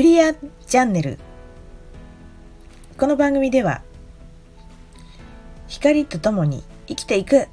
[0.00, 1.18] クリアチャンネル。
[2.96, 3.82] この番組では
[5.68, 7.48] 光とともに生きていく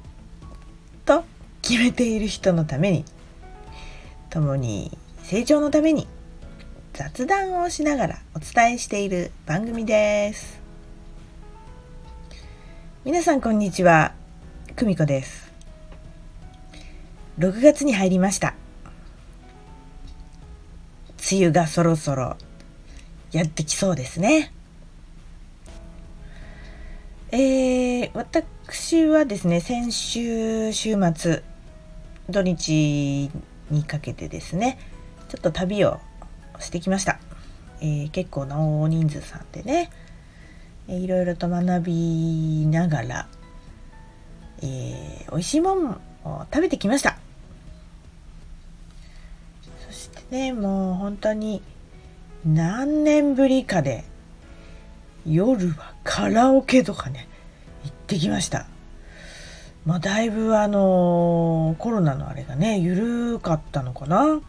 [1.04, 1.24] と
[1.60, 3.04] 決めている人のために
[4.30, 6.08] 共に成長のために
[6.94, 10.58] 雑談をしながらお伝えしている番組です。
[13.04, 14.14] 皆さんこんにちは
[14.74, 15.52] 久美子です。
[17.38, 18.54] 6月に入りました。
[21.30, 22.38] 梅雨がそろそろ
[23.32, 24.52] やってきそうですね。
[27.30, 31.42] えー、私はですね先週週末
[32.30, 33.30] 土日
[33.70, 34.78] にかけてですね
[35.28, 36.00] ちょっと旅を
[36.58, 37.18] してきました、
[37.82, 39.90] えー、結構な大人数さんでね、
[40.88, 43.28] えー、いろいろと学びながら、
[44.62, 45.90] えー、美味しいもん
[46.24, 47.18] を食べてきました
[49.86, 51.60] そしてねもう本当に
[52.46, 54.04] 何年ぶりかで
[55.26, 57.28] 夜はカラオケとかね
[57.84, 58.66] 行ってきました
[59.84, 64.40] まあだいぶあのコロナのあれがね緩かったのかな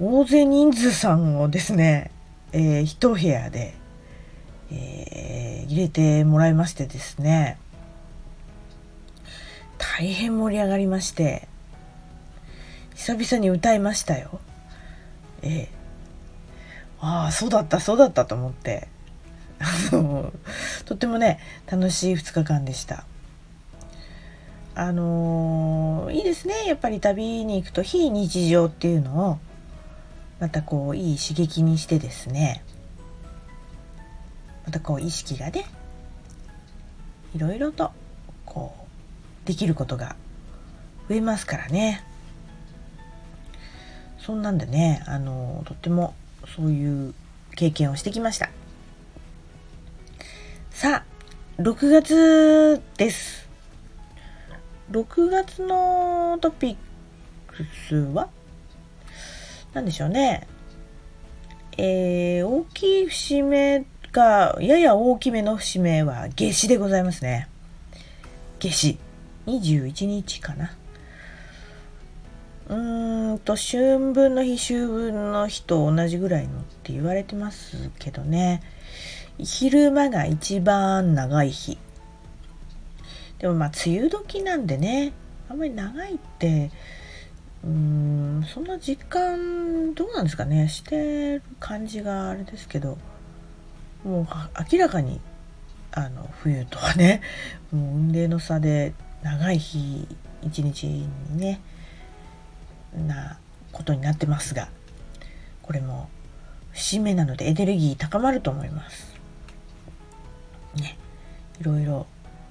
[0.00, 2.10] 大勢人数さんをですね、
[2.52, 3.74] えー、一部屋で、
[4.70, 7.58] えー、入れてもらいましてですね
[9.78, 11.48] 大変盛り上がりまして
[12.94, 14.40] 久々に歌いましたよ。
[15.42, 15.73] ええ。
[17.06, 18.88] ああ、そうだった、そうだったと思って。
[20.86, 21.38] とってもね、
[21.70, 23.04] 楽しい2日間でした。
[24.74, 26.64] あのー、いいですね。
[26.66, 29.38] やっぱり旅に行くと非日常っていうのを、
[30.40, 32.64] またこう、いい刺激にしてですね、
[34.64, 35.66] またこう、意識がね、
[37.34, 37.92] いろいろと、
[38.46, 38.74] こ
[39.44, 40.16] う、できることが
[41.10, 42.02] 増えますからね。
[44.18, 46.14] そんなんでねあのとっても
[46.56, 47.14] そういう
[47.56, 48.50] 経験をしてきました。
[50.70, 51.04] さ
[51.58, 53.48] あ6月です。
[54.90, 56.76] 6月のトピッ
[57.46, 58.28] クスは？
[59.72, 60.46] 何でしょうね。
[61.76, 67.48] えー、大きい節目がやや大きめの節目は夏至でございますね。
[68.58, 68.98] 夏至。
[69.46, 70.76] 21日かな。
[72.68, 78.62] うんと春分の日秋分の日と同じぐらいのって言われてますけどね。
[79.38, 81.78] 昼間が一番長い日。
[83.38, 85.12] でもまあ梅雨時なんでね
[85.48, 86.70] あんまり長いって
[87.64, 90.68] うんそんな実感どうなんですかね。
[90.68, 92.98] してる感じがあれですけど。
[94.04, 94.26] もう
[94.70, 95.20] 明らかに
[95.92, 97.22] あの冬とはね
[97.72, 98.92] もう運命の差で
[99.22, 100.06] 長い日
[100.42, 101.08] 一日に
[101.38, 101.60] ね
[102.94, 103.38] な
[103.72, 104.68] ことになってますが
[105.62, 106.08] これも
[106.72, 109.14] 節目なのでエネルギー高まると思います。
[110.76, 110.98] ね
[111.60, 112.06] いろいろ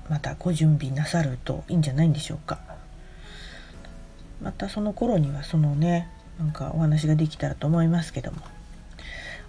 [0.09, 2.59] またご準備なさるといいんじゃないんでしょうか。
[4.41, 6.09] またその頃にはそのね
[6.39, 8.39] なんかお話ができたらと思いますけども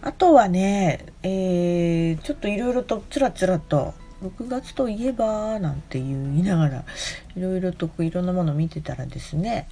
[0.02, 6.84] あとはね、えー、ちょっといろいろとつらつらと6月といえばなんて言いながら
[7.36, 9.68] いろいろといろんなもの見てたらですね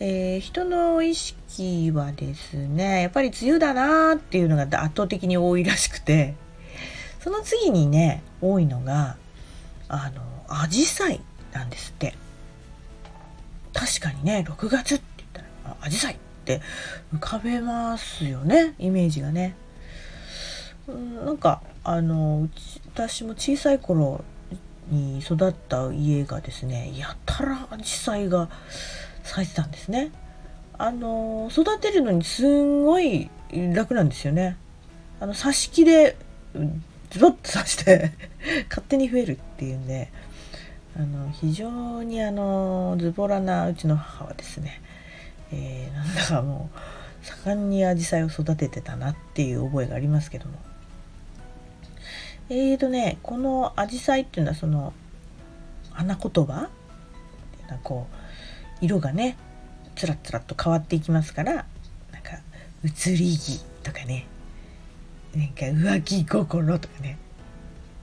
[0.00, 6.34] えー、人の意識はですねやっぱり梅雨だなっていうのが圧倒的に多いらしくて
[7.20, 9.16] その次にね多いのが
[9.88, 11.20] あのアジサイ
[11.52, 12.14] なんですって
[13.72, 16.60] 確かにね6月って言ったらアジサイって
[17.14, 19.56] 浮かべますよねイメージがね。
[20.90, 22.48] んなんかあの
[22.94, 24.24] 私も小さい頃
[24.90, 28.48] に育った家がですねやたらアジサイが
[29.22, 30.10] 咲いてたんですね。
[30.78, 33.30] あの育てるのにすんごい
[33.74, 34.56] 楽なんですよね。
[35.20, 36.16] あの挿し木で
[37.10, 38.12] ズボッと刺して
[38.68, 40.10] 勝手に増えるっていうんで
[40.96, 44.80] あの非常にあのズボラなうちの母はですね、
[45.52, 50.52] えー、なんだかもう盛んにアジサイを育ててたなっていう覚えがありますけども
[52.50, 54.92] えーとねこのアジサイっていうのはその
[55.92, 56.68] 花言葉っ
[57.56, 58.27] ていうのはこう
[58.80, 59.36] 色がね
[59.96, 61.64] つらつらと変わっていきますからなん
[62.22, 62.38] か
[62.84, 64.26] 移り気とかね。
[65.34, 67.18] なんか浮気心とかね。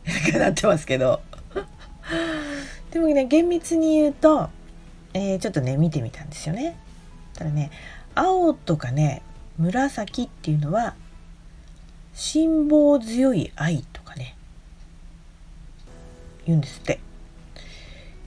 [0.06, 1.22] なんかなってますけど。
[2.92, 4.50] でもね厳密に言うと、
[5.14, 6.78] えー、ちょっとね見てみたんですよね。
[7.34, 7.72] ただね
[8.14, 9.22] 青とかね
[9.58, 10.96] 紫っていうのは
[12.14, 14.36] 辛抱強い愛とかね
[16.46, 17.00] 言うんですって。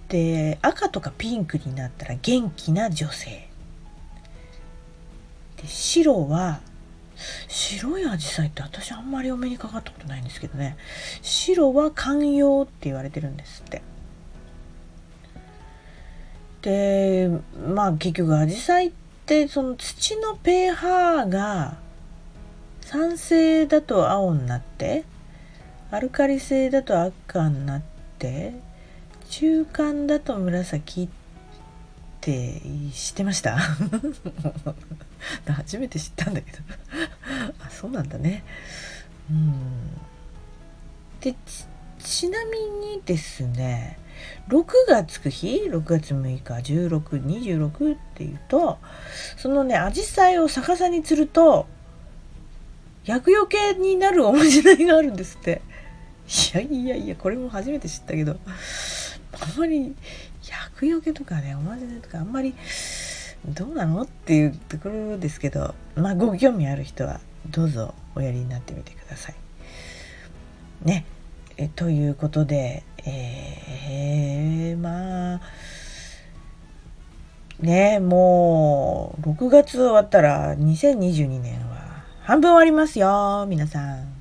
[0.09, 3.49] で赤とかピンクになったら元気な女性。
[5.61, 6.61] で白は
[7.49, 10.77] 白いアジサイって私あんまりお目にかかったことないんですけどね。
[11.23, 13.83] 白は寛容って言われてるんですって。
[16.63, 17.29] で
[17.69, 18.93] まあ結局アジサイっ
[19.27, 21.77] てその土の pH が
[22.81, 25.05] 酸性だと青になって
[25.91, 27.83] アルカリ性だと赤になっ
[28.19, 28.55] て
[29.31, 31.09] 中間だと紫っ
[32.21, 32.61] て
[32.93, 33.59] 知ってました？
[35.47, 36.59] 初めて知ったんだけど。
[37.61, 38.45] あそうなんだね。
[39.31, 39.53] うん。
[41.21, 41.35] で
[41.99, 43.99] ちなみにですね
[44.49, 45.65] 6がつく日。
[45.69, 46.23] 6月6
[46.63, 48.79] 日1626っていうと
[49.37, 51.67] そのねアジサイを逆さに釣ると
[53.05, 55.61] 厄除けになるおまじないがあるんですって。
[56.53, 58.39] いやいやいやこれも初めて知ったけど。
[59.33, 59.95] あんまり
[60.49, 62.55] 厄除けとかねおまじないとかあんまり
[63.47, 67.21] どうなのっていうところですけどまあご興味ある人は
[67.51, 69.35] どうぞおやりになってみてください。
[70.85, 71.05] ね
[71.57, 75.41] えということでえー、まあ
[77.61, 84.15] ねもう6月終わったら2022年は半分終わりますよ皆さん。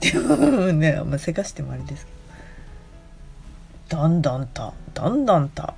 [0.00, 2.19] でもねあせかしてもあれですけど
[3.90, 5.74] どんどんとどんどんと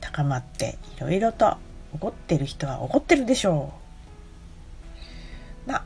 [0.00, 1.56] 高まっていろいろと
[1.94, 3.72] 怒ってる人は怒ってるでしょ
[5.66, 5.70] う。
[5.70, 5.84] まあ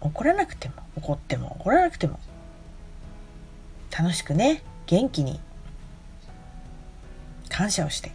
[0.00, 2.18] 怒らなくても怒っても怒らなくても
[3.96, 5.40] 楽しくね元気に
[7.48, 8.10] 感謝をして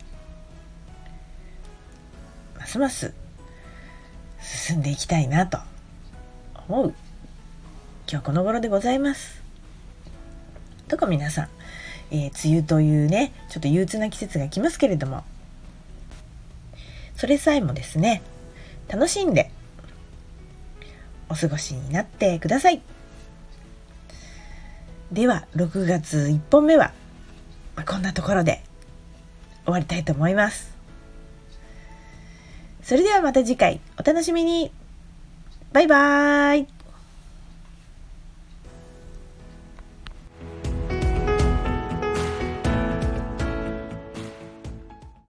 [2.58, 3.14] ますます
[4.42, 5.58] 進んでいきたいなと
[6.68, 6.94] 思う
[8.10, 9.42] 今日この頃でございます。
[10.90, 11.48] どこ皆さん、
[12.12, 15.24] えー、梅雨というねちょっと憂鬱な季節が来ますけれども
[17.16, 18.22] それさえもですね
[18.88, 19.50] 楽しんで
[21.30, 22.82] お過ごしになってください。
[25.14, 26.94] では6月1本目は、
[27.76, 28.62] ま、こんなところで
[29.64, 30.76] 終わりたいと思います。
[32.82, 34.72] それではまた次回お楽しみに
[35.72, 36.68] バイバーイ